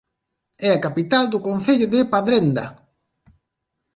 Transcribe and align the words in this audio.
É 0.67 0.69
a 0.73 0.81
capital 0.85 1.23
do 1.31 1.39
concello 1.47 1.87
de 1.93 2.01
Padrenda. 2.13 2.65